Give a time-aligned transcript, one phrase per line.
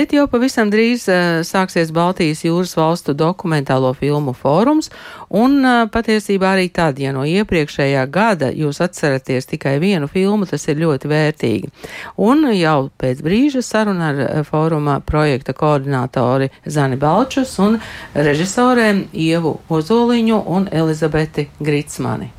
[0.00, 4.88] Bet jau pavisam drīz uh, sāksies Baltijas jūras valstu dokumentālo filmu fórums,
[5.28, 10.64] un uh, patiesībā arī tad, ja no iepriekšējā gada jūs atceraties tikai vienu filmu, tas
[10.72, 11.68] ir ļoti vērtīgi.
[12.16, 17.76] Un jau pēc brīža saruna ar uh, fóruma projekta koordinātori Zani Balčus un
[18.16, 22.32] režisorēm Ievu Ozoliņu un Elizabeti Gritsmani.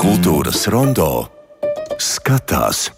[0.00, 1.14] Kultūras rondo
[2.00, 2.88] skatās.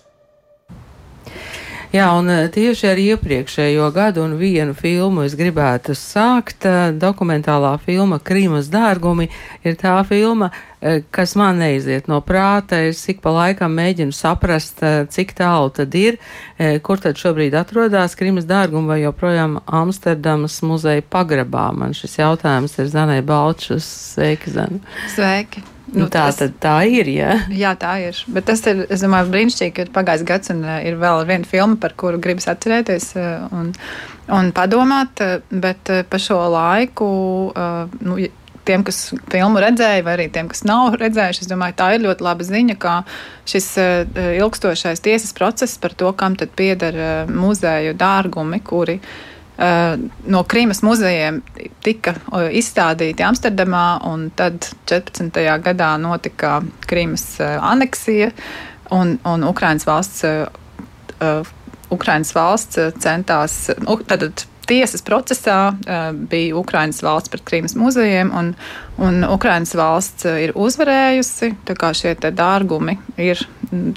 [1.94, 6.66] Jā, un eh, tieši ar iepriekšējo gadu un vienu filmu es gribētu sākt.
[6.66, 9.28] Eh, dokumentālā filma Krīmas dārgumi
[9.62, 12.80] ir tā filma, eh, kas man neiziet no prāta.
[12.88, 14.82] Es ik pa laikam mēģinu saprast,
[15.14, 16.18] cik tālu tad ir,
[16.82, 21.70] kur tad šobrīd atrodas Krīmas dārgumi vai joprojām Amsterdamas muzeja pagrabā.
[21.76, 23.86] Man šis jautājums ir Zanai Balčus.
[24.16, 24.82] Sveiki, Zana!
[25.14, 25.75] Sveiki!
[25.94, 27.08] Nu, tā tas, tā ir.
[27.10, 27.36] Ja?
[27.54, 28.18] Jā, tā ir.
[28.32, 31.78] Bet tas ir domāju, brīnišķīgi, ka ir pagājis gads un uh, ir vēl viena filma,
[31.82, 33.70] par kuru gribas atcerēties uh, un,
[34.34, 35.22] un padomāt.
[35.22, 37.12] Uh, bet pa šo laiku.
[38.02, 38.18] Nu,
[38.66, 38.96] Tiem, kas
[39.30, 42.74] filmu redzēja, vai arī tiem, kas nav redzējuši, es domāju, tā ir ļoti laba ziņa,
[42.82, 42.94] ka
[43.46, 43.68] šis
[44.40, 46.98] ilgstošais tiesas process par to, kam tad pieder
[47.30, 51.40] muzeju dārgumi, kuri Eh, no Krīmas muzejiem
[51.84, 52.16] tika
[52.52, 55.30] izstādīti Amsterdamā, un tad 14.
[55.64, 58.32] gadā notika Krīmas eh, aneksija,
[58.94, 61.48] un, un Ukrainas valsts, uh,
[61.90, 64.28] Ukrainas valsts centās, uh, tad
[64.66, 68.52] tiesas procesā uh, bija Ukrainas valsts pret Krīmas muzejiem, un,
[69.00, 73.40] un Ukrainas valsts ir uzvarējusi, tā kā šie dārgumi ir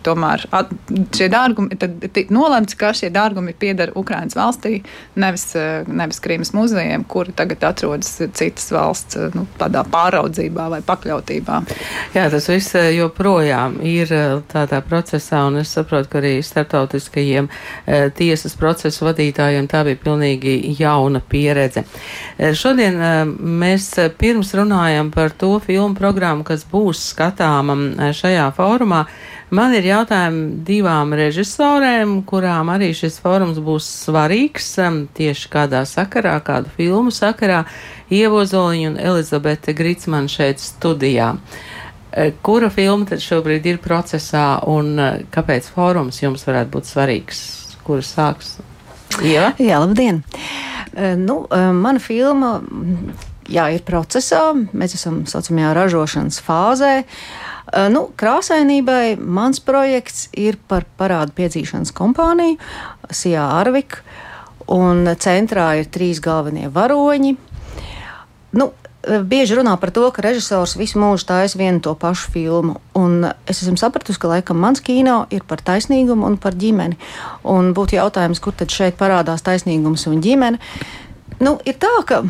[0.03, 0.71] tomēr at,
[1.15, 4.79] šie dārgumi, tad tika nolemts, ka šie dārgumi pieder Ukraiņas valstī,
[5.19, 10.81] nevis, eh, nevis Krīmas muzejiem, kuri tagad atrodas citas valsts eh, nu, tādā pāraudzībā vai
[10.85, 11.61] pakļautībā.
[12.15, 14.13] Jā, tas viss eh, joprojām ir
[14.51, 17.49] tādā procesā, un es saprotu, ka arī startautiskajiem
[18.17, 21.83] tiesas procesu vadītājiem tā bija pilnīgi jauna pieredze.
[22.57, 22.97] Šodien
[23.39, 29.05] mēs pirms runājam par to filmu programmu, kas būs skatāma šajā fórumā.
[29.49, 34.75] Man ir jautājumi divām režisorēm, kurām arī šis fórums būs svarīgs
[35.17, 37.63] tieši kādā sakarā, kādu filmu sakarā.
[38.13, 41.31] Ievozoliņa un Elizabete Gritsman šeit studijā.
[42.13, 47.43] E, kura filma tad šobrīd ir procesā un e, kāpēc fórums jums varētu būt svarīgs?
[47.85, 48.55] Kuras sāks?
[49.25, 50.21] Jā, Jā labdien!
[50.93, 52.59] E, nu, mana filma
[53.49, 54.51] jā, ir procesā.
[54.77, 56.97] Mēs esam saucamajā ražošanas fāzē.
[57.01, 57.48] Uh,
[57.93, 62.57] Nu, krāsainībai mans projekts ir par parādu piedzīšanas kompāniju,
[63.13, 63.99] Sijā Arvik,
[64.73, 67.35] un centrā ir trīs galvenie varoņi.
[68.57, 68.71] Nu,
[69.05, 72.79] bieži runā par to, ka režisors visu mūžu taisa vienu to pašu filmu.
[72.97, 76.97] Un es esmu sapratusi, ka laikam mans kino ir par taisnīgumu un par ģimeni.
[77.47, 80.59] Un būtu jautājums, kur tad šeit parādās taisnīgums un ģimene.
[81.39, 82.23] Nu, ir tā, ka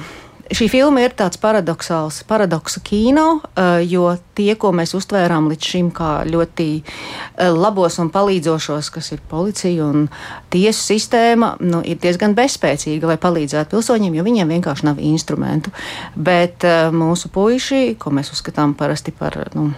[0.50, 5.92] Šī filma ir tāds paradoxāls, paradoksa kino, eh, jo tie, ko mēs uztvērām līdz šim
[5.94, 10.08] kā ļoti eh, labos un palīdzošos, kas ir policija un
[10.50, 15.70] tiesu sistēma, nu, ir diezgan bezspēcīga, lai palīdzētu pilsoņiem, jo viņiem vienkārši nav instrumentu.
[16.16, 19.70] Bet eh, mūsu puiši, ko mēs uzskatām parasti par nu,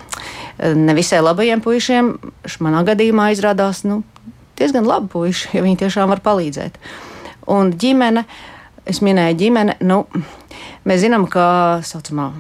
[0.61, 2.15] nevisai labajiem puišiem,
[2.63, 4.05] manā gadījumā izrādās nu,
[4.55, 6.79] diezgan labi puiši, ja viņi tiešām var palīdzēt.
[7.51, 8.23] Un ģimene,
[8.87, 10.05] es minēju ģimeni, nu,
[10.87, 11.45] Mēs zinām, ka
[11.85, 12.31] saucamā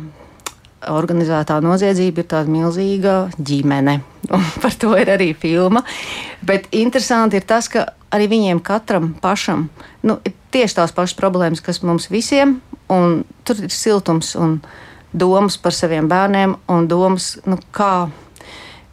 [0.89, 3.99] organizētā noziedzība ir tāda milzīga ģimene.
[4.63, 5.83] Par to ir arī filma.
[6.45, 9.67] Bet interesanti ir tas, ka arī viņiem katram pašam
[10.07, 12.57] nu, ir tieši tās pašas problēmas, kas mums visiem,
[12.91, 14.57] un tur ir siltums un
[15.13, 18.09] domas par saviem bērniem un domas, nu, kā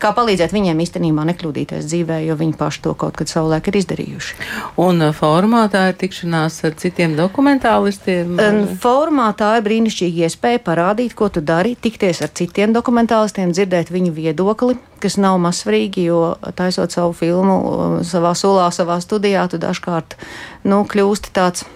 [0.03, 4.37] kā palīdzēt viņiem īstenībā nekļūdīties dzīvē, jo viņi paši to kaut kad savulaik ir izdarījuši.
[4.85, 8.37] Un uh, formātā ir tikšanās ar citiem dokumentālistiem?
[8.83, 14.79] Formātā ir brīnišķīgi iespēja parādīt, ko tu dari, tikties ar citiem dokumentālistiem, dzirdēt viņu viedokli,
[15.03, 16.23] kas nav mazsvarīgi, jo
[16.59, 20.19] taisot savu filmu uh, savā sulā, savā studijā, tu dažkārt
[20.69, 21.67] nu, kļūsti tāds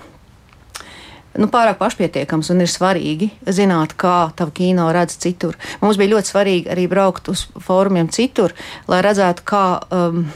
[1.38, 5.56] nu, pārāk pašpietiekams un ir svarīgi zināt, kā tavu kino redz citur.
[5.82, 8.55] Mums bija ļoti svarīgi arī braukt uz fórumiem citur,
[8.90, 9.64] lai redzētu, kā
[9.94, 10.26] um,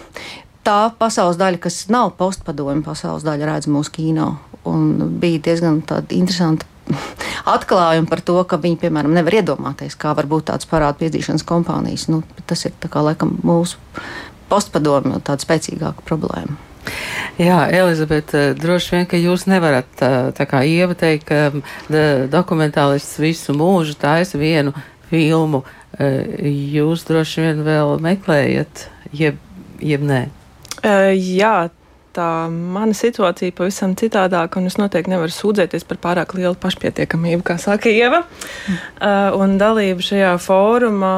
[0.66, 4.32] tā pasaules daļa, kas nav postpadomju pasaules daļa, redz mūsu kino.
[4.66, 6.66] Un bija diezgan interesanti
[7.56, 12.08] atklājumi par to, ka viņi, piemēram, nevar iedomāties, kā var būt tāds parādu piedzīšanas kompānijas.
[12.12, 13.78] Nu, tas ir kā, laikam mūsu
[14.50, 16.65] postpadomju tāda spēcīgāka problēma.
[17.36, 19.88] Jā, Elizabete, droši vien, ka jūs nevarat
[20.36, 21.50] tā kā Ieva teikt, ka
[22.32, 24.72] dokumentālists visu mūžu taisa vienu
[25.10, 25.64] filmu.
[25.98, 29.38] Jūs droši vien vēl meklējat, jeb,
[29.84, 30.22] jeb nē.
[30.86, 31.68] Uh, jā,
[32.16, 37.58] tā mana situācija pavisam citādāka, un es noteikti nevaru sūdzēties par pārāk lielu pašpietiekamību, kā
[37.60, 38.22] saka Ieva.
[38.24, 38.80] Mm.
[38.96, 41.14] Uh, un dalība šajā fórumā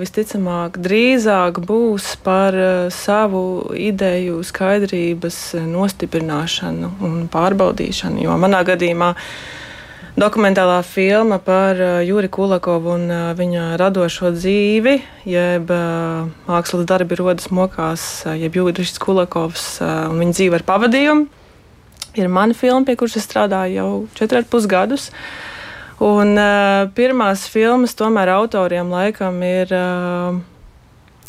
[0.00, 3.44] visticamāk drīzāk būs par uh, savu
[3.76, 9.14] ideju skaidrības nostiprināšanu un pārbaudīšanu, jo manā gadījumā
[10.18, 14.96] dokumentālā filma par uh, Juri Kulakovu un uh, viņa radošo dzīvi,
[15.28, 21.28] jeb uh, mākslas darbi rodas mokās, jeb Juris Kulakovs un viņa dzīve ar pavadījumu.
[22.18, 25.10] Ir mana filma, pie kuras es strādāju jau 4,5 gadus.
[26.02, 30.40] Un uh, pirmās filmas tomēr autoriem laikam ir uh,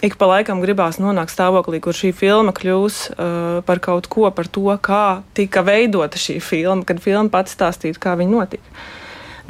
[0.01, 4.49] ik pa laikam gribās nonākt stāvoklī, kur šī filma kļūs uh, par kaut ko, par
[4.49, 8.81] to, kā tika veidota šī filma, kad filma pati stāstītu, kā viņa notika.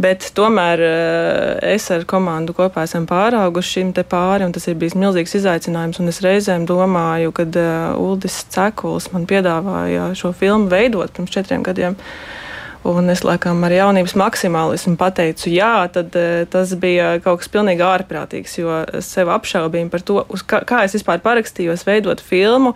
[0.02, 4.78] Bet tomēr uh, es ar komandu kopā esam pārauguši šim te pāri, un tas ir
[4.80, 6.02] bijis milzīgs izaicinājums.
[6.12, 12.00] Es reizēm domāju, kad uh, Uldis Cekuls man piedāvāja šo filmu veidot pirms četriem gadiem.
[12.00, 12.40] Uh,
[12.84, 17.86] Un es laikam ar jaunības maksimālismu pateicu, jā, tad eh, tas bija kaut kas pilnīgi
[17.86, 22.74] ārprātīgs, jo es sev apšaubīju par to, kā, kā es vispār parakstījos veidot filmu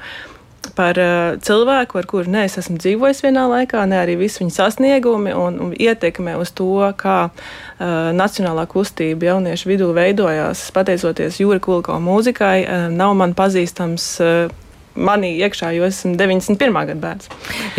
[0.74, 4.56] par uh, cilvēku, ar kuru ne es esmu dzīvojis vienā laikā, ne arī visi viņa
[4.56, 7.86] sasniegumi un, un ietekme uz to, kā uh,
[8.18, 14.10] nacionālā kustība jauniešu vidū veidojās, pateicoties Jūra Kulko mūzikai, uh, nav man pazīstams.
[14.26, 14.62] Uh,
[14.96, 16.76] manī iekšā, jo esmu 91.
[16.90, 17.30] gada bērns.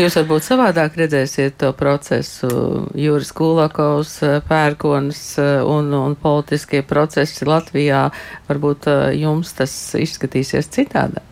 [0.01, 2.51] Jūs varbūt savādāk redzēsiet to procesu,
[2.97, 4.19] Jūras Kulakovs,
[4.49, 5.23] pērkons
[5.67, 8.09] un, un politiskie procesi Latvijā.
[8.51, 11.25] Varbūt eh, jums tas izskatīsies citādāk.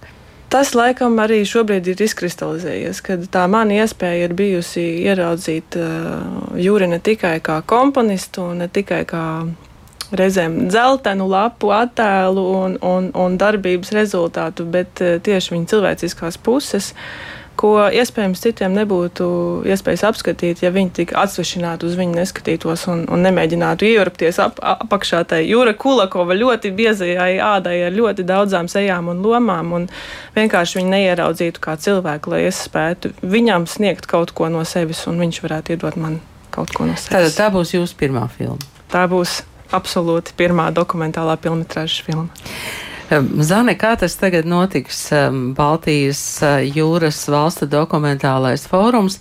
[0.54, 6.86] Tas laikam arī šobrīd ir izkristalizējies, kad tā mana iespēja ir bijusi ieraudzīt uh, Jūri
[6.92, 9.24] ne tikai kā komponistu, ne tikai kā
[10.18, 16.92] reizēm dzeltenu lapu attēlu un, un, un darbības rezultātu, bet eh, tieši viņa cilvēciskās puses,
[17.58, 19.26] ko iespējams citiem nebūtu
[19.70, 25.22] iespējas apskatīt, ja viņi tik atsvešināti uz viņu neskatītos un, un nemēģinātu iejurpties ap, apakšā
[25.30, 29.88] tai Jūra Kulakova ļoti biezajai ādai ar ļoti daudzām sejām un lomām, un
[30.34, 35.22] vienkārši viņu neieraudzītu kā cilvēku, lai es spētu viņam sniegt kaut ko no sevis, un
[35.22, 36.20] viņš varētu iedot man
[36.54, 37.12] kaut ko no sevis.
[37.14, 38.62] Tātad tā būs jūsu pirmā filma.
[38.90, 39.42] Tā būs
[39.76, 42.28] absolūti pirmā dokumentālā filmas filma.
[43.44, 45.06] Zane, kā tas tagad notiks?
[45.56, 46.22] Baltijas
[46.64, 49.18] jūras valstu dokumentālais fórums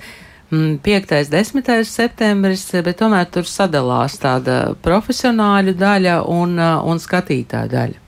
[0.54, 0.80] 5.
[0.86, 1.84] un 10.
[1.90, 8.00] septembris, bet tomēr tur sadalās tāda profesionāļu daļa un, un skatītāja daļa.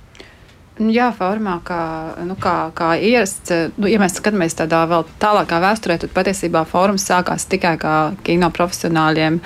[0.76, 1.80] Nu, jā, formā, kā,
[2.28, 3.72] nu, kā, kā ierasts.
[3.80, 7.94] Nu, ja mēs skatāmies tādā vēl tālākā vēsturē, tad patiesībā fórums sākās tikai kā
[8.28, 9.40] kino profesionāļiem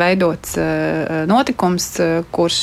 [0.00, 1.90] veidots eh, notikums,
[2.32, 2.62] kurš,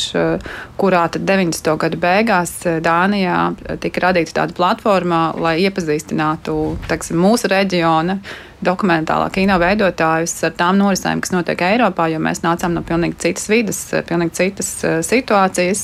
[0.82, 1.72] kurā 90.
[1.86, 3.38] gadu beigās Dānijā
[3.84, 6.58] tika radīta tāda platforma, lai iepazīstinātu
[6.90, 8.18] teksim, mūsu reģionu
[8.66, 13.50] dokumentālā kino veidotājus ar tām norisēm, kas notiek Eiropā, jo mēs nācām no pilnīgi citas
[13.52, 15.84] vidas, pilnīgi citas uh, situācijas.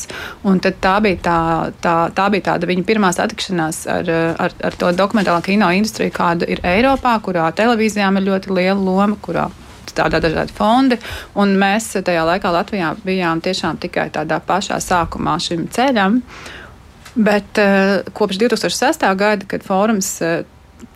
[0.82, 1.40] Tā bija, tā,
[1.84, 6.50] tā, tā bija tāda viņa pirmā satikšanās ar, ar, ar to dokumentālā kino industriju, kāda
[6.50, 9.50] ir Eiropā, kurā televīzijām ir ļoti liela loma, kurā
[9.94, 10.98] tādā dažādi fondi.
[11.36, 16.22] Mēs tajā laikā Latvijā bijām tiešām tikai tādā pašā sākumā šim ceļam.
[17.14, 19.04] Bet uh, kopš 2006.
[19.20, 20.42] gada, kad fórums uh,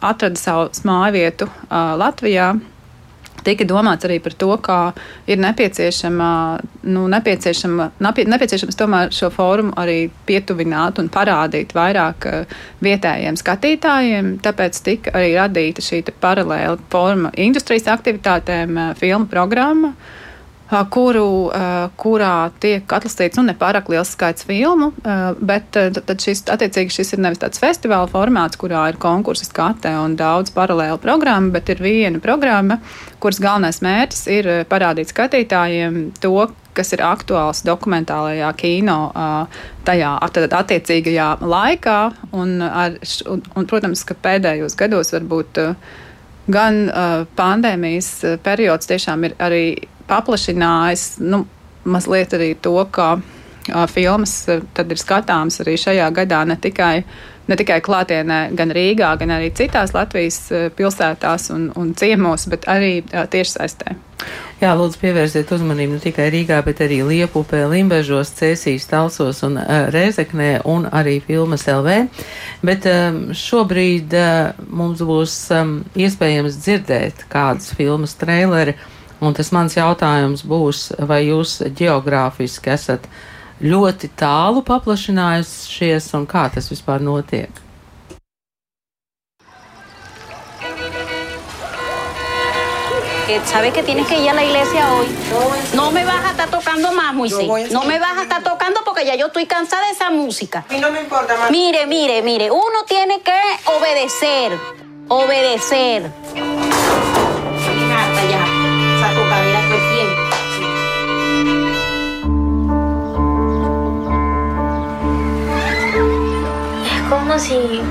[0.02, 2.56] atrada savu māju vietu uh, Latvijā.
[3.48, 4.78] Tika domāts arī par to, kā
[5.30, 6.30] ir nepieciešama,
[6.92, 12.28] nu, nepieciešama, nepieciešams tomēr šo fórumu arī pietuvināt un parādīt vairāk
[12.84, 14.34] vietējiem skatītājiem.
[14.44, 19.94] Tāpēc tika arī radīta šī paralēla forma industrijas aktivitātēm, filmu programma.
[19.94, 20.27] Uh,
[20.68, 21.28] kuru,
[22.00, 24.92] kurā tiek atlasīts nu, nepārāk liels skaits filmu,
[25.40, 30.18] bet tad šis, attiecīgi šis ir nevis tāds festivāla formāts, kurā ir konkursi skate un
[30.20, 32.82] daudz paralēlu programmu, bet ir viena programma,
[33.24, 39.00] kuras galvenais mērķis ir parādīt skatītājiem to, kas ir aktuāls dokumentālajā kino
[39.88, 42.00] tajā attiecīgajā laikā.
[42.38, 43.00] Un, ar,
[43.32, 45.64] un, un, protams, ka pēdējos gados varbūt
[46.54, 46.84] gan
[47.40, 48.12] pandēmijas
[48.46, 49.64] periods tiešām ir arī
[50.08, 51.46] paplašinājis nu,
[51.88, 53.18] mazliet arī to, ka
[53.92, 57.04] filmas tad ir skatāmas arī šajā gadā ne tikai,
[57.48, 60.48] ne tikai klātienē, gan Rīgā, gan arī citās Latvijas
[60.78, 63.98] pilsētās un, un ciemos, bet arī tiešsaistē.
[64.58, 69.60] Jā, lūdzu, pievērsiet uzmanību ne tikai Rīgā, bet arī Liepupē, Limbežos, Cēsīs, Talsos un
[69.94, 72.00] Rēzeknē un arī Filmas LV.
[72.66, 72.88] Bet
[73.38, 74.16] šobrīd
[74.66, 75.36] mums būs
[75.94, 78.74] iespējams dzirdēt kādas filmas traileri.
[79.20, 83.08] Un tas mans jautājums būs, vai jūs geogrāfiski esat
[83.62, 87.68] ļoti tālu paplašinājušies un kā tas vispār notiek?
[93.28, 95.08] porque sabes que tienes que ir a la iglesia hoy.
[95.74, 97.72] No me vas a estar tocando más, Moisés.
[97.72, 100.66] No me vas a estar tocando porque ya yo estoy cansada de esa música.
[100.70, 101.52] Y no me importa más.
[101.52, 104.58] Mire, mire, mire, uno tiene que obedecer,
[105.10, 106.12] obedecer.
[117.38, 117.82] Como si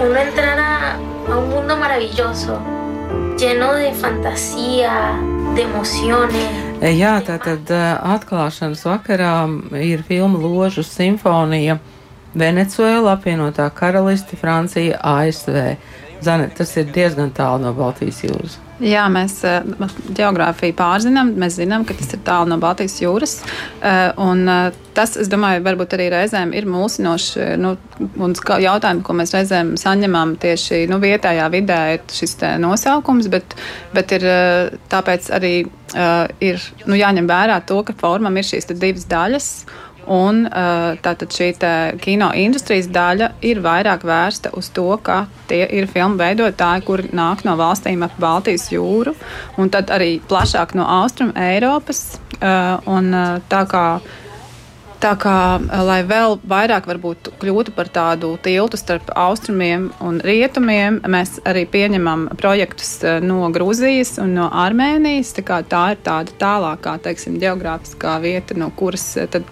[0.00, 0.94] uno entrara
[1.28, 2.60] a un mundo maravilloso,
[3.36, 5.18] lleno de fantasía,
[5.56, 6.46] de emociones.
[6.80, 9.32] Jā, tātad eh, atklāšanas vakarā
[9.82, 11.80] ir filma Ložu simfonija
[12.38, 15.58] Venecuēla, apvienotā karalisti, Francija, ASV.
[16.22, 18.58] Zane, tas ir diezgan tālu no Baltijas jūras.
[18.82, 19.62] Jā, mēs uh,
[20.14, 21.32] geogrāfiju pārzinām.
[21.38, 23.36] Mēs zinām, ka tas ir tālu no Baltijas jūras.
[23.78, 27.52] Uh, un, uh, tas, es domāju, varbūt arī reizēm ir mulsinoši.
[27.62, 27.74] Nu,
[28.22, 33.54] un jautājumi, ko mēs reizēm saņemam tieši nu, vietējā vidē, ir šis nosaukums, bet,
[33.94, 34.26] bet ir,
[34.90, 35.54] tāpēc arī
[36.42, 39.48] ir nu, jāņem vērā to, ka formam ir šīs divas daļas.
[40.10, 40.42] Un
[41.04, 41.52] tātad šī
[42.02, 47.44] kino industrijas daļa ir vairāk vērsta uz to, ka tie ir filmu veidotāji, kuri nāk
[47.46, 49.14] no valstīm ap Baltijas jūru,
[49.58, 52.18] un tad arī plašāk no Austrum Eiropas.
[52.90, 53.14] Un
[53.48, 53.86] tā kā
[55.02, 61.40] Tā kā, lai vēl vairāk varbūt kļūtu par tādu tiltu starp austrumiem un rietumiem, mēs
[61.48, 65.32] arī pieņemam projektus no Grūzijas un no Armēnijas.
[65.34, 69.08] Tā, tā ir tāda tālākā, teiksim, geogrāfiskā vieta, no kuras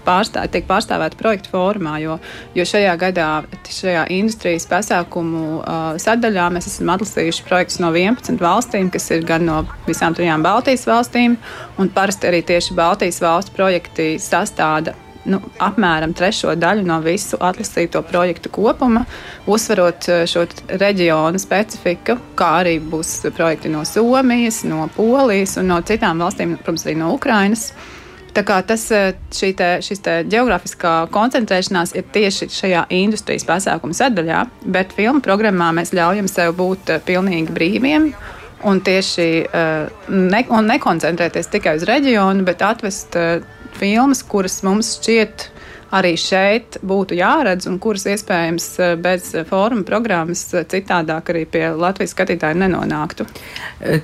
[0.06, 2.20] pārstāv, tiek pārstāvēta projekta formā, jo,
[2.54, 3.28] jo šajā gadā,
[3.66, 9.50] šajā industrijas pasākumu uh, sadaļā mēs esam atlasījuši projektus no 11 valstīm, kas ir gan
[9.50, 11.40] no visām trijām Baltijas valstīm,
[11.82, 14.94] un parasti arī tieši Baltijas valstu projekti sastāda
[15.30, 19.04] nu, apmēram trešo daļu no visu atlasīto projektu kopuma,
[19.50, 20.44] uzsverot šo
[20.80, 26.86] reģionu specifiku, kā arī būs projekti no Somijas, no Polijas un no citām valstīm, protams,
[26.86, 27.70] arī no Ukrainas.
[28.30, 28.84] Tā kā tas,
[29.34, 35.72] šī te, šis te geogrāfiskā koncentrēšanās ir tieši šajā industrijas pasākuma sadaļā, bet filmu programmā
[35.74, 38.12] mēs ļaujam sev būt pilnīgi brīviem
[38.70, 39.26] un tieši
[40.12, 43.18] ne, un nekoncentrēties tikai uz reģionu, bet atvest
[43.80, 45.48] filmas, kuras mums šķiet
[45.94, 48.68] arī šeit būtu jāredz, un kuras iespējams
[49.02, 53.26] bez fóruma programmas citādāk arī pie Latvijas skatītāja nenonāktu.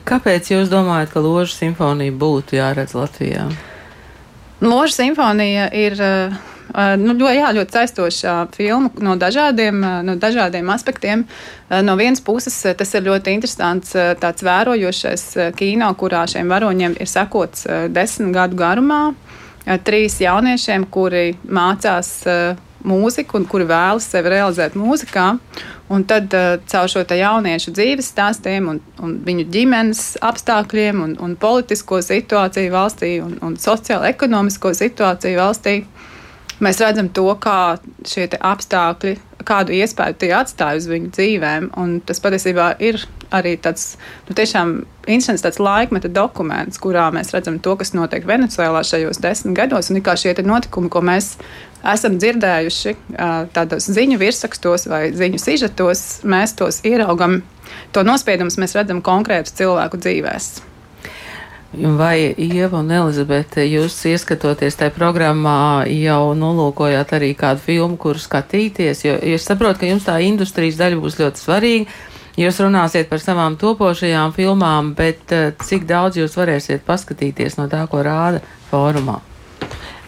[0.08, 3.46] Kāpēc jūs domājat, ka Loža simfonija būtu jāredz Latvijā?
[4.64, 6.04] Loža simfonija ir.
[6.76, 11.22] Nu, ļoti, jā, ļoti saistoša filma no dažādiem, no dažādiem aspektiem.
[11.86, 15.24] No vienas puses, tas ir ļoti interesants, tāds vērojošais
[15.56, 19.00] kino, kurā šiem varoņiem ir sekots desmit gadu garumā
[19.86, 22.12] trīs jauniešiem, kuri mācās
[22.86, 25.26] mūziku un kuri vēlas sevi realizēt mūzikā.
[25.92, 31.36] Un tad uh, caur šo jauniešu dzīves stāstiem un, un viņu ģimenes apstākļiem un, un
[31.38, 35.76] politisko situāciju valstī un, un sociālo-ekonomisko situāciju valstī
[36.64, 37.76] mēs redzam to, kā
[38.08, 41.70] šie apstākļi, kādu iespēju tie atstāja uz viņu dzīvēm.
[42.08, 43.02] Tas patiesībā ir
[43.34, 43.94] arī tāds
[44.28, 49.56] nu, tiešām interesants tāds laikmeta dokuments, kurā mēs redzam to, kas notiek Venecijā šajos desmit
[49.58, 51.34] gados, un kā šie notikumi, ko mēs
[51.86, 52.96] esam dzirdējuši
[53.54, 57.42] tādos ziņu virsrakstos vai ziņu sižetos, mēs tos ieraugam.
[57.94, 60.75] To nospiedumus mēs redzam konkrētu cilvēku dzīvēm.
[61.76, 69.02] Vai Ieva un Elizabete, jūs ieskatoties tajā programmā, jau nolūkojāt arī kādu filmu, kuru skatīties?
[69.04, 71.98] Jo, es saprotu, ka jums tā industrijas daļa būs ļoti svarīga.
[72.40, 77.82] Jūs runāsiet par savām topošajām filmām, bet uh, cik daudz jūs varēsiet paskatīties no tā,
[77.92, 78.40] ko rāda
[78.70, 79.18] fórumā?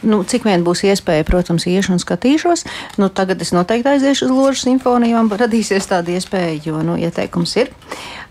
[0.08, 2.64] Nu, cik vien būs iespēja, protams, iešu un skatīšos.
[2.96, 7.56] Nu, tagad es noteikti aiziešu uz Ložas simfoniju, man radīsies tāda iespēja, jo nu, ieteikums
[7.60, 7.72] ir.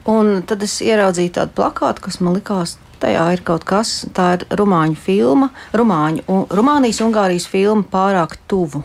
[0.09, 4.45] Un tad es ieraudzīju tādu plakātu, kas man likās Tajā ir kaut kas, tā ir
[4.57, 8.83] rumāņu filma, rumāņu, un, Rumānijas, Ungārijas filma pārāk tuvu.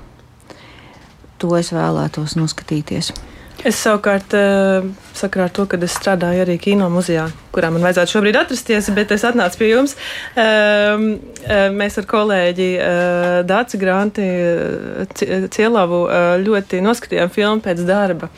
[1.41, 3.13] To es vēlētos noskatīties.
[3.63, 8.17] Es savukārt uh, sakarā ar to, ka es strādāju arī kino muzejā, kurā man vajadzētu
[8.17, 9.95] šobrīd atrasties, bet es atnācu pie jums.
[10.35, 11.05] Uh,
[11.47, 14.27] uh, mēs ar kolēģi uh, Dāci Granti
[15.55, 16.05] Cielavu
[16.43, 18.33] ļoti noskatījām filmu pēc darba.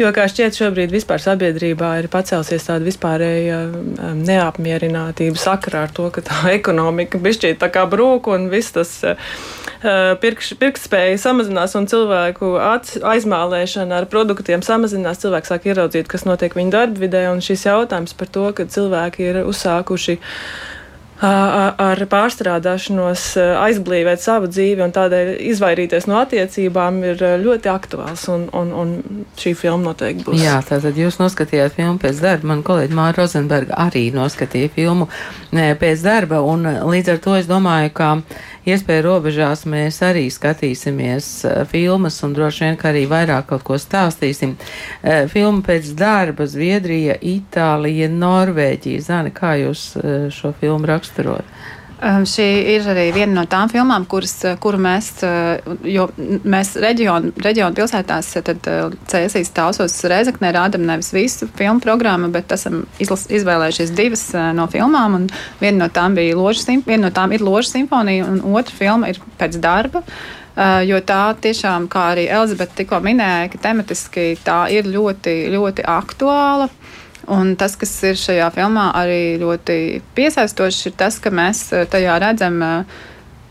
[0.00, 6.06] Jo, kā šķiet, šobrīd vispār sabiedrībā ir pacelsies tāda vispārēja um, neapmierinātība sakarā ar to,
[6.14, 9.20] ka tā ekonomika bišķīt tā kā brūk un viss tas uh,
[10.22, 12.54] pirkš, pirktspēja samazinās un cilvēku
[13.12, 15.20] aizmālēšana ar produktiem samazinās.
[15.20, 19.42] Cilvēki sāk ieraudzīt, kas notiek viņu darbvidē un šis jautājums par to, ka cilvēki ir
[19.44, 20.16] uzsākuši
[21.20, 23.24] ar pārstrādāšanos
[23.60, 28.24] aizblīvēt savu dzīvi un tādēļ izvairīties no attiecībām ir ļoti aktuāls.
[28.32, 30.40] Un, un, un šī filma noteikti būs.
[30.40, 32.50] Jā, tātad jūs noskatījāt filmu pēc darba.
[32.54, 35.10] Man kolēģi Māra Rozenberga arī noskatīja filmu
[35.52, 36.40] pēc darba.
[36.40, 38.14] Un līdz ar to es domāju, ka
[38.68, 43.78] iespēju robežās mēs arī skatīsimies uh, filmas un droši vien, ka arī vairāk kaut ko
[43.80, 44.56] stāstīsim.
[44.56, 49.04] Uh, filma pēc darba Zviedrija, Itālija, Norvēģija.
[49.06, 51.46] Zani, kā jūs uh, šo filmu raksturot?
[52.00, 52.44] Um, šī
[52.78, 56.06] ir arī viena no tām filmām, kuras, uh, kuru mēs, uh, jo
[56.48, 62.54] mēs reģionu, reģionu pilsētās, tad uh, Cēsīs Tausos Reizeknē rādam nevis visu filmu programmu, bet
[62.56, 64.24] esam izlas, izvēlējušies divas
[64.56, 65.28] no filmām, un
[65.60, 69.20] viena no tām bija Loža, viena no tām ir Loža simfonija, un otra filma ir
[69.36, 70.00] pēc darba.
[70.00, 75.84] Uh, jo tā tiešām, kā arī Elizabete tikko minēja, ka tematiski tā ir ļoti, ļoti
[75.84, 76.72] aktuāla.
[77.28, 79.76] Un tas, kas ir šajā filmā arī ļoti
[80.16, 82.98] piesaistošs, ir tas, ka mēs eh, tajā redzam eh,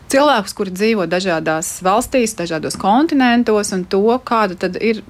[0.10, 5.04] cilvēkus, kuri dzīvo dažādās valstīs, dažādos kontinentos, un to, kāda tad ir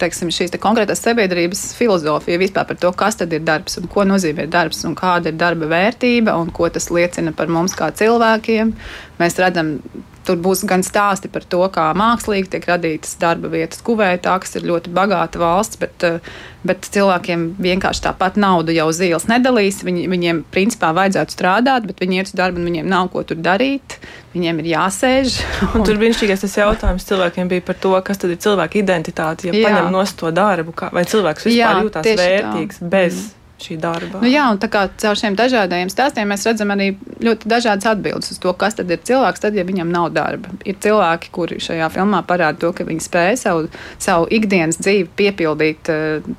[0.00, 4.04] teiksim, šīs te konkrētās sabiedrības filozofija vispār par to, kas tad ir darbs un ko
[4.08, 8.74] nozīmē darbs un kāda ir darba vērtība un ko tas liecina par mums kā cilvēkiem.
[9.20, 9.76] Mēs redzam
[10.26, 14.66] Tur būs gan stāsti par to, kā mākslīgi tiek radītas darba vietas Kuveitā, kas ir
[14.66, 16.18] ļoti bagāta valsts, bet, eh,
[16.66, 19.84] bet cilvēkiem vienkārši tāpat naudu jau ielas nedalīs.
[19.86, 23.38] Viņi, viņiem principā vajadzētu strādāt, bet viņi iet uz darbu un viņiem nav ko tur
[23.38, 24.00] darīt.
[24.34, 25.38] Viņiem ir jāsēž.
[25.62, 25.74] Un...
[25.80, 29.46] Un tur brīnišķīgais tas jautājums cilvēkiem bija par to, kas tad ir cilvēka identitāte.
[29.46, 29.70] Ja Jā.
[29.70, 32.90] paņem no to darbu, kā, vai cilvēks vispār Jā, jūtas vērtīgs tā.
[32.90, 33.24] bez.
[33.24, 34.20] Mm šī darba.
[34.22, 36.92] Nu, jā, un tā kā caur šiem dažādiem stāstiem mēs redzam arī
[37.24, 40.52] ļoti dažādas atbildes uz to, kas tad ir cilvēks, tad, ja viņam nav darba.
[40.68, 45.92] Ir cilvēki, kuri šajā filmā parāda to, ka viņi spēj savu, savu ikdienas dzīvi piepildīt.
[45.92, 46.34] Eh,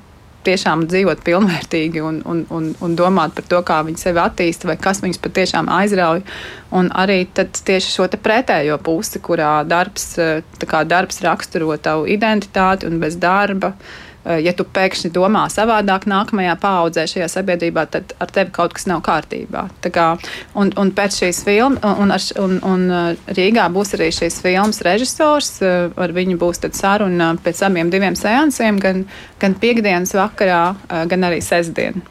[0.48, 4.78] tiešām dzīvot pilnvērtīgi un, un, un, un domāt par to, kā viņi sevi attīsta, vai
[4.80, 6.22] kas viņus patiešām aizrauj.
[6.78, 13.18] Un arī tieši šo pretējo pusi, kurā darbs, eh, darbs raksturo tavu identitāti un bez
[13.20, 13.74] darba.
[13.74, 14.07] Uh,
[14.44, 19.02] ja tu pēkšņi domā savādāk nākamajā paudzē šajā sabiedrībā, tad ar tevi kaut kas nav
[19.06, 19.64] kārtībā.
[19.94, 20.08] Kā,
[20.58, 22.12] un, un pēc šīs filmas, un,
[22.44, 27.64] un, un eh, Rīgā būs arī šīs filmas režisors, eh, ar viņu būs saruna pēc
[27.66, 29.04] abiem diviem seansiem, gan,
[29.40, 30.62] gan piekdienas vakarā,
[31.08, 32.02] gan arī sestdien.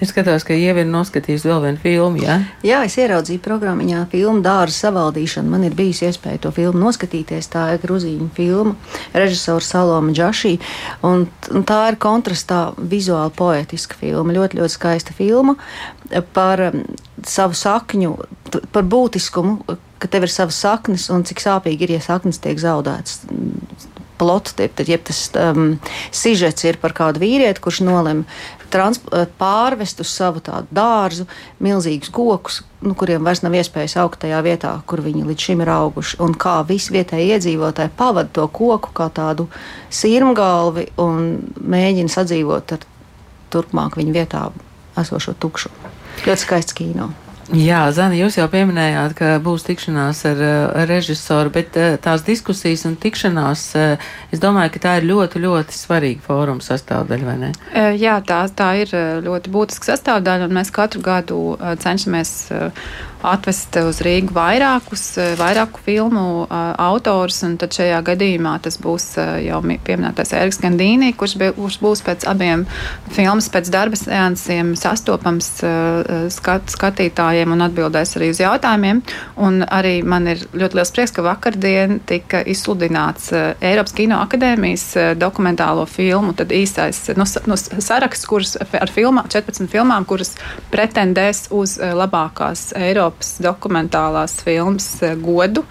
[0.00, 2.22] Es skatos, ka Ieva ir noskatījusi vēl vienu filmu.
[2.24, 2.38] Ja?
[2.66, 5.50] Jā, es ieraudzīju programmā filmu Dārza savaldīšana.
[5.52, 7.50] Man ir bijusi iespēja to filmu noskatīties.
[7.52, 8.76] Tā ir grūzīņa filma,
[9.16, 10.56] režisors Saloma Džašī.
[11.06, 14.36] Un, un tā ir kontrastā vizuāli poetiska filma.
[14.36, 15.56] Ļoti, ļoti skaista filma
[16.36, 16.84] par um,
[17.26, 18.14] savu sakņu,
[18.72, 23.24] par būtiskumu, ka tev ir savas saknes un cik sāpīgi ir, ja saknes tiek zaudētas
[24.16, 25.76] plots, jeb tas um,
[26.14, 28.24] sižets ir par kādu vīrieti, kurš nolem
[29.38, 31.26] pārvest uz savu tādu dārzu
[31.62, 35.72] milzīgus kokus, nu, kuriem vairs nav iespējas augt tajā vietā, kur viņi līdz šim ir
[35.72, 36.20] auguši.
[36.24, 39.48] Un kā visi vietējie iedzīvotāji pavada to koku kā tādu
[39.90, 42.88] sirmgalvi un mēģina sadzīvot ar
[43.50, 44.48] turpmāk viņa vietā
[44.96, 45.70] esošo tukšu.
[46.26, 47.12] Ļoti skaists kino.
[47.54, 50.40] Jā, Zana, jūs jau pieminējāt, ka būs tikšanās ar,
[50.82, 55.42] ar režisoru, bet eh, tās diskusijas un tikšanās, eh, es domāju, ka tā ir ļoti,
[55.44, 57.52] ļoti svarīga fóruma sastāvdaļa, vai ne?
[58.00, 58.90] Jā, tā, tā ir
[59.22, 61.38] ļoti būtiska sastāvdaļa, un mēs katru gadu
[61.82, 62.34] cenšamies
[63.24, 65.04] atvest uz Rīgu vairākus,
[65.40, 69.06] vairāku filmu autors, un tad šajā gadījumā tas būs
[69.44, 72.66] jau pieminētais Eriks Gandīnī, kurš, bija, kurš būs pēc abiem
[73.16, 75.48] filmas pēc darba seansiem sastopams
[76.34, 79.02] skat, skatītājiem un atbildēs arī uz jautājumiem.
[79.42, 85.86] Un arī man ir ļoti liels prieks, ka vakardien tika izsludināts Eiropas Kino akadēmijas dokumentālo
[85.90, 90.34] filmu īsais nu, nu, saraksts, kuras ar filmā, 14 filmām, kuras
[90.72, 95.62] pretendēs uz labākās Eiropas Eiropas dokumentālās filmas eh, godu.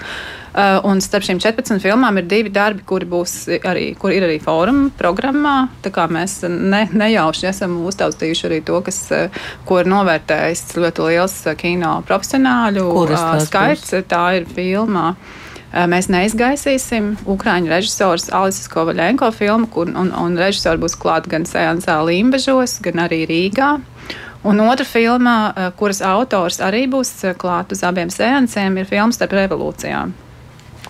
[0.56, 3.10] Uh, un starp šīm 14 filmām ir divi darbi, kuri,
[3.68, 5.68] arī, kuri ir arī fóruma programmā.
[5.84, 11.98] Mēs ne, nejauši esam uztaustījuši arī to, kas, eh, ko ir novērtējis ļoti liels kino
[12.08, 12.88] profesionāļu
[13.44, 13.98] skaits.
[14.08, 15.12] Tā ir filmā.
[15.76, 21.98] Mēs neizgaisīsim Ukrāņu režisors Alises Kovaļenko filmu, kur, un, un režisori būs klāt gan Sēnsā
[22.08, 23.74] Limbažos, gan arī Rīgā.
[24.46, 29.18] Un otra filma, eh, kuras autors arī būs eh, klāt uz abiem sēnciem, ir filmas
[29.18, 30.14] starp revolūcijām.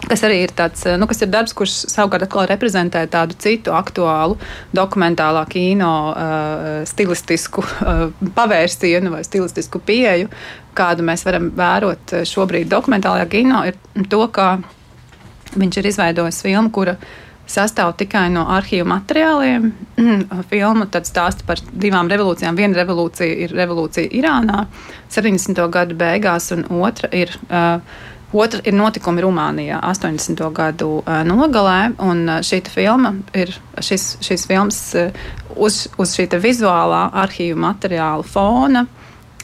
[0.10, 4.36] Kas arī ir tāds, eh, nu, kas ir darbs, kurš savukārt reprezentē tādu citu aktuālu
[4.76, 10.28] dokumentālā kino uh, stilistisku uh, pavērsienu vai stilistisku pieeju,
[10.76, 13.80] kādu mēs varam vērot šobrīd dokumentālajā kino, ir
[14.12, 14.58] to, ka
[15.56, 16.98] viņš ir izveidojis filmu, kura
[17.50, 19.70] sastāv tikai no arhīvu materiāliem.
[20.52, 22.58] Filma tad stāsta par divām revolūcijām.
[22.58, 24.66] Viena revolūcija ir revolūcija Irānā
[25.14, 25.62] 70.
[25.74, 27.34] gadu beigās, un otra ir.
[27.50, 27.80] Uh,
[28.36, 30.42] Otra ir notikumi Rumānijā 80.
[30.52, 35.14] gadu uh, nogalē, un uh, šī filma ir šis, šis filmas uh,
[35.56, 38.84] uz, uz šī vizuālā arhīvu materiāla fona.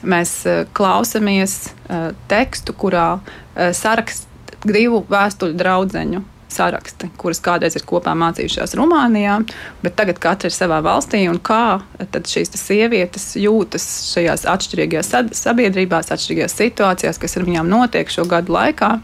[0.04, 4.28] Mēs uh, klausāmies uh, tekstu, kurā uh, sarakst
[4.68, 5.94] divu vēstuļu draugu
[6.52, 9.40] saraksti, kuras kādreiz ir kopā mācījušās Rumānijā,
[9.84, 11.24] bet tagad katra ir savā valstī.
[11.46, 11.82] Kā
[12.32, 18.98] šīs sievietes jūtas šajās atšķirīgajās sabiedrībās, atšķirīgajās situācijās, kas ar viņām notiek šo gadu laikā.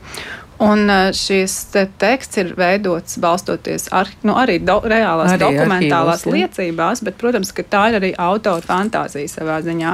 [0.63, 6.23] Un e, šis te teksts ir veidots balstoties ar, nu, arī do, reālās arī dokumentālās
[6.23, 9.93] arhīvos, liecībās, bet, protams, ka tā ir arī autora fantāzija savā ziņā.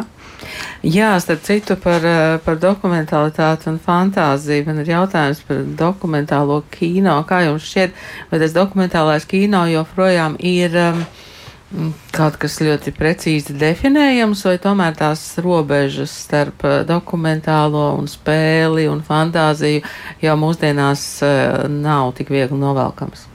[0.88, 4.68] Jā, starp citu par, e, par dokumentālitāti un fantāziju.
[4.70, 7.18] Man ir jautājums par dokumentālo kino.
[7.28, 8.00] Kā jums šķiet,
[8.32, 10.80] vai tas dokumentālais kino joprojām ir.
[10.80, 11.06] Um,
[12.14, 19.02] kaut kas ļoti precīzi definējams, vai tomēr tās robežas starp eh, dokumentālo un spēli un
[19.06, 19.84] fantāziju
[20.24, 23.33] jau mūsdienās eh, nav tik viegli novelkams?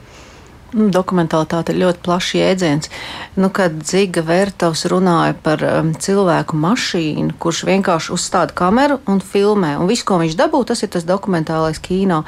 [0.69, 2.91] Nu, dokumentālitāte ir ļoti plašs jēdziens.
[3.41, 9.79] Nu, kad Ziga Vērtovs runāja par um, cilvēku mašīnu, kurš vienkārši uzstāda kameru un filmē,
[9.81, 12.21] un viss, ko viņš dabū, tas ir tas dokumentālais kino.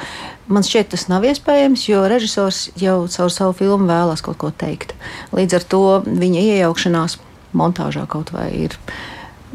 [0.49, 4.97] Man šķiet, tas nav iespējams, jo režisors jau caur savu filmu vēlās kaut ko teikt.
[5.37, 7.19] Līdz ar to viņa iejaukšanās
[7.53, 8.79] montāžā kaut vai ir.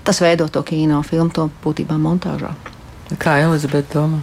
[0.05, 2.53] Tas veido to kino filmu, to būtībā montāžā.
[3.17, 4.21] Kā Elizabete domā?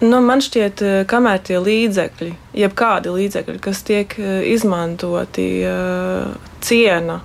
[0.00, 7.22] Nu, man šķiet, eh, kamēr tie līdzekļi, jebkādi līdzekļi, kas tiek eh, izmantoti, eh, ciena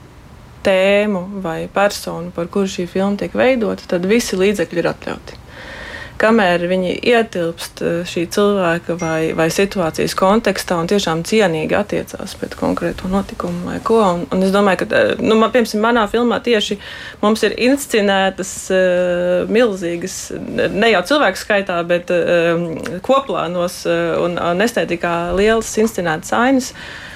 [0.64, 5.41] tēmu vai personu, par kuru šī filma tiek veidota, tad visi līdzekļi ir atļauti
[6.22, 12.56] kamēr viņi ietilpst eh, šī cilvēka vai, vai situācijas kontekstā un tiešām cienīgi attiecās pret
[12.60, 14.00] konkrēto notikumu vai ko.
[14.06, 16.80] Un, un es domāju, ka, eh, nu, man, piemēram, manā filmā tieši
[17.22, 20.18] mums ir inscenētas uh, milzīgas,
[20.74, 26.72] ne jau cilvēku skaitā, bet uh, koplānos uh, un, un estētikā lielas inscenētas ainas.
[26.72, 27.11] Uh,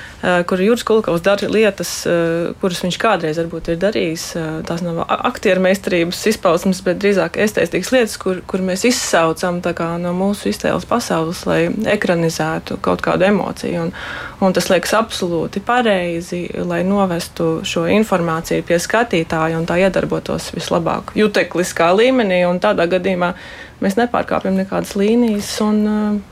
[0.47, 4.23] kur Juris Kulkovs dara lietas, eh, kuras viņš kādreiz varbūt ir darījis.
[4.35, 9.61] Eh, tās nav aktieru meistarības izpausmes, bet drīzāk estētikas lietas, kur, kur mēs izsaucam
[10.01, 13.81] no mūsu iztēles pasaules, lai ekranizētu kaut kādu emociju.
[13.83, 13.93] Un,
[14.41, 21.13] un tas liekas absolūti pareizi, lai novestu šo informāciju pie skatītāja un tā iedarbotos vislabāk
[21.13, 22.41] jutekliskā līmenī.
[22.59, 23.33] Tādā gadījumā
[23.81, 25.61] mēs nepārkāpjam nekādas līnijas.
[25.61, 26.23] Un,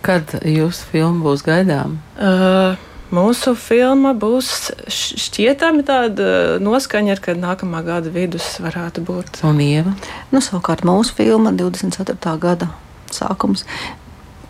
[0.00, 1.98] Kad jūsu filma būs gaidām?
[2.16, 2.76] Uh,
[3.14, 9.42] Mūsu filma būs šķietami tāda noskaņa, ka nākamā gada vidus varētu būt.
[9.46, 9.94] Un ieva?
[10.32, 12.34] Nu, savukārt mūsu filma 24.
[12.42, 12.72] gada
[13.14, 13.62] sākums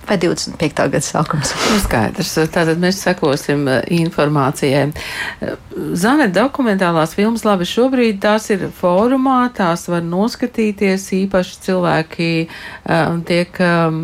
[0.07, 0.75] vai 25.
[0.77, 1.53] gada sākums.
[1.71, 2.33] Nu, skaidrs.
[2.55, 4.87] Tātad mēs sekosim eh, informācijai.
[5.42, 5.55] Eh,
[5.99, 13.61] Zane, dokumentālās filmas labi šobrīd tās ir fórumā, tās var noskatīties, īpaši cilvēki um, tiek
[13.61, 13.99] um,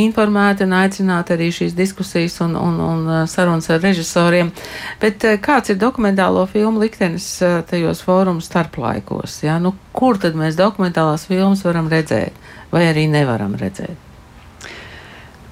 [0.00, 4.52] informēti un aicināti arī šīs diskusijas un, un, un sarunas ar režisoriem.
[5.02, 7.28] Bet kāds ir dokumentālo filmu liktenis
[7.68, 9.42] tajos fórumu starplaikos?
[9.44, 9.60] Ja?
[9.60, 12.32] Nu, kur tad mēs dokumentālās filmas varam redzēt
[12.72, 14.09] vai arī nevaram redzēt?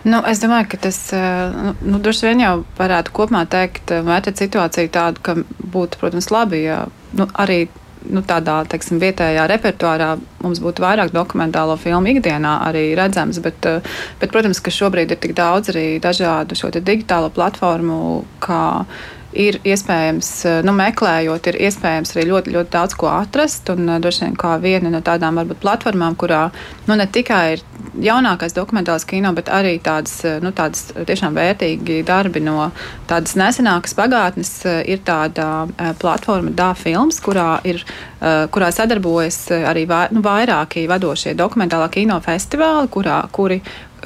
[0.09, 4.05] Nu, es domāju, ka tas eh, nu, nu, droši vien jau varētu kopumā teikt, eh,
[4.07, 5.35] vērtēt situāciju tādu, ka
[5.75, 6.85] būtu, protams, labi, ja
[7.18, 7.66] nu, arī
[8.09, 13.85] nu, tādā teiksim, vietējā repertuārā mums būtu vairāk dokumentālo filmu ikdienā arī redzams, bet, eh,
[14.21, 18.87] bet protams, ka šobrīd ir tik daudz arī dažādu šo digitālo platformu, kā
[19.37, 20.31] ir iespējams,
[20.64, 23.69] nu, meklējot, ir iespējams arī ļoti, ļoti daudz ko atrast.
[23.75, 26.47] Un droši vien kā viena no tādām varbūt platformām, kurā
[26.88, 27.64] nu, ne tikai ir
[27.99, 32.71] jaunākais dokumentāls kino, bet arī tādas, nu, tādas tiešām vērtīgi darbi no
[33.11, 34.53] tādas nesenākas pagātnes.
[34.88, 35.67] Ir tāda
[36.01, 37.83] platforma DāFilms, kurā, ir,
[38.55, 43.61] kurā sadarbojas arī nu, vairāki vadošie dokumentālā kino festivāli, kurā, kuri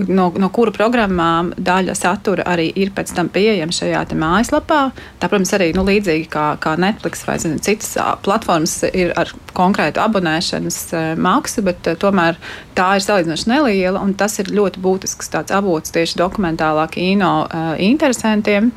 [0.08, 4.80] no, no kuru programmām daļa satura arī ir pēc tam pieejama šajā mājaslapā.
[5.20, 10.02] Tā, protams, arī nu, līdzīgi kā, kā Netflix vai zinu, citas platformas ir ar konkrētu
[10.02, 10.80] abonēšanas
[11.20, 12.40] maksu, bet tomēr
[12.76, 17.32] tā ir salīdzinoši neliela un tas ir ļoti būtisks avots tieši dokumentālā kino
[17.78, 18.72] interesantiem.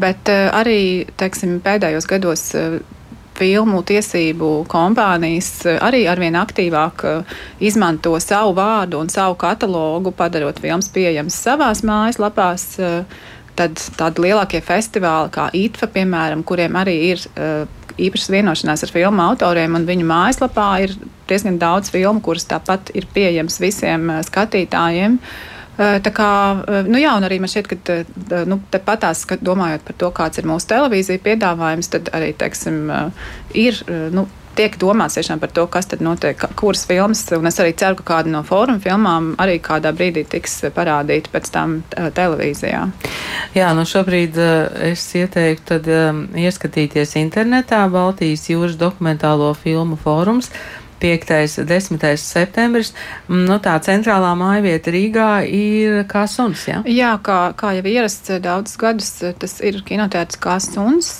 [0.00, 2.50] Bet arī teiksim, pēdējos gados
[3.38, 10.60] filmu tiesību kompānijas eh, arī arvien aktīvāk eh, izmanto savu vārdu un savu katalogu, padarot
[10.62, 12.66] filmas pieejamas savās mājaslapās.
[12.78, 13.22] Eh,
[13.54, 17.20] tad tādi lielākie festivāli, kā ITFA, piemēram, kuriem arī ir
[18.02, 20.96] īpašas vienošanās ar filmu autoriem, un viņu mājaslapā ir
[21.30, 25.20] diezgan daudz filmu, kuras tāpat ir pieejamas visiem skatītājiem.
[25.74, 26.30] Tā kā,
[26.86, 30.46] nu jā, un arī man šķiet, ka nu, patās, ka domājot par to, kāds ir
[30.46, 32.86] mūsu televīzija piedāvājums, tad arī, teiksim,
[33.58, 33.80] ir,
[34.14, 37.98] nu, tiek domāts tiešām par to, kas tad notiek, kuras filmas, un es arī ceru,
[37.98, 42.84] ka kāda no fóruma filmām arī kādā brīdī tiks parādīta pēc tam televīzijā.
[43.56, 44.38] Jā, nu šobrīd
[44.92, 50.52] es ieteiktu tad um, ieskatīties internetā Baltijas jūras dokumentālo filmu fórums.
[51.04, 51.32] 5.
[51.60, 52.04] un 10.
[52.20, 52.94] septembris.
[53.28, 56.64] Mm, nu, tā centrālā mājvieta Rīgā ir kā suns.
[56.70, 56.80] Ja?
[56.88, 61.18] Jā, kā, kā jau ierasts daudzus gadus, tas ir kinotēts kā suns.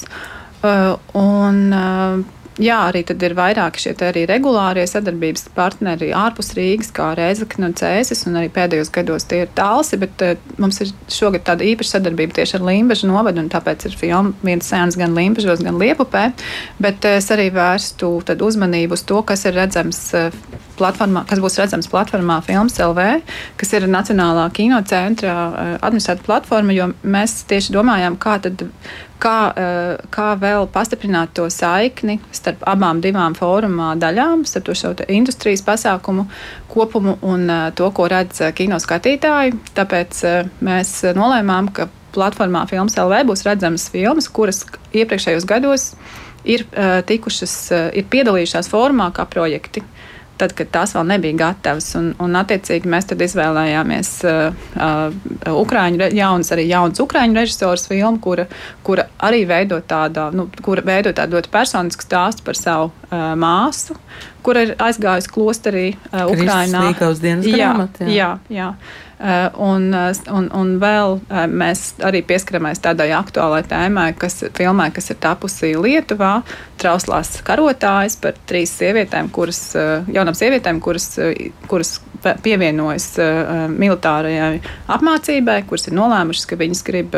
[0.64, 6.92] Uh, un, uh, jā, arī tad ir vairāki šie arī regulārie sadarbības partneri ārpus Rīgas,
[6.94, 10.92] kā Reizekne un Cēsis, un arī pēdējos gados tie ir tālsi, bet uh, mums ir
[11.12, 15.16] šogad tāda īpaša sadarbība tieši ar Limbažu novadu, un tāpēc ir filma viens sēns gan
[15.16, 16.28] Limbažos, gan Liepupē,
[16.82, 20.30] bet uh, es arī vērstu uzmanību uz to, kas ir redzams uh,
[20.78, 23.08] platformā, kas būs redzams platformā Films LV,
[23.60, 25.34] kas ir Nacionālā kinocentra
[25.80, 28.66] administrēta platforma, jo mēs tieši domājām, kā tad
[29.24, 35.64] kā, eh, kā vēl pastiprināt to saikni starp abām divām fórumā daļām, starp to industrijas
[35.64, 36.26] pasākumu
[36.68, 39.56] kopumu un eh, to, ko redz eh, kino skatītāji.
[39.76, 40.22] Tāpēc
[40.64, 45.94] mēs nolēmām, ka platformā Films LV būs redzamas filmas, kuras iepriekšējos gados
[46.44, 46.66] ir
[47.08, 47.54] tikušas,
[47.96, 49.80] ir piedalījušās formā kā projekti
[50.40, 51.90] tad, kad tās vēl nebija gatavas.
[51.98, 58.20] Un, un attiecīgi mēs tad izvēlējāmies uh, uh, Ukrāņu, jaunas, arī jaunas Ukrāņu režisors filmu,
[58.24, 58.48] kura,
[58.86, 63.96] kura arī veido tādu, nu, kura veido tādu ļoti personisku stāstu par savu uh, māsu,
[64.44, 66.86] kur ir aizgājusi klosterī uh, Ukrainā.
[68.10, 68.70] Jā, jā, jā.
[69.24, 74.90] Uh, un, uh, un, un vēl uh, mēs arī pieskaramies tādai aktuālai tēmai, kas, filmai,
[74.92, 76.42] kas ir tapusi Lietuvā,
[76.76, 79.62] trauslās karotājas par trīs sievietēm, kuras,
[80.12, 81.08] jaunām sievietēm, kuras,
[81.70, 81.94] kuras
[82.44, 83.08] pievienojas
[83.72, 84.60] militārajai
[84.92, 87.16] apmācībai, kuras ir nolēmušas, ka viņas grib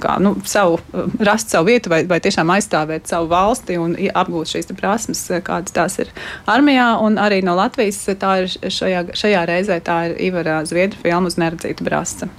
[0.00, 0.78] kā, nu, savu,
[1.20, 5.98] rast savu vietu vai, vai tiešām aizstāvēt savu valsti un apgūt šīs prasmes, kādas tās
[6.02, 6.12] ir
[6.50, 6.94] armijā.
[7.04, 11.38] Un arī no Latvijas tā ir šajā, šajā reizē tā ir Ivara Zviedru filma uz
[11.40, 12.30] neredzītu brāzta.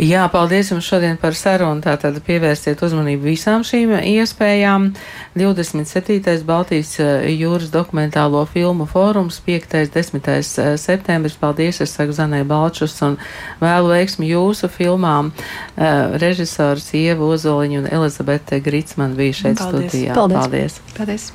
[0.00, 1.82] Jā, paldies jums šodien par sarunu.
[1.84, 4.86] Tātad pievērsiet uzmanību visām šīm iespējām.
[5.36, 6.38] 27.
[6.48, 9.76] Baltijas eh, jūras dokumentālo filmu fórums 5.
[9.92, 10.30] 10.
[10.32, 11.36] Eh, septembris.
[11.40, 13.18] Paldies, es saku Zanai Balčus un
[13.60, 15.34] vēlu veiksmi jūsu filmām.
[15.80, 19.92] Uh, režisors Ieva Ozoliņa un Elizabete Gritsman bija šeit Paldies.
[19.92, 20.16] studijā.
[20.16, 20.40] Paldies.
[20.40, 20.82] Paldies.
[20.96, 21.30] Paldies.